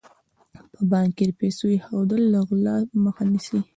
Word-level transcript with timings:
په 0.73 0.81
بانک 0.91 1.11
کې 1.17 1.25
د 1.27 1.31
پیسو 1.39 1.65
ایښودل 1.73 2.21
له 2.33 2.39
غلا 2.47 2.75
مخه 3.03 3.23
نیسي. 3.31 3.59